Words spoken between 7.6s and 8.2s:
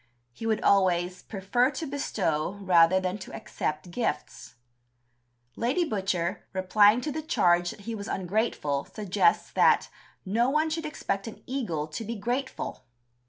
that he was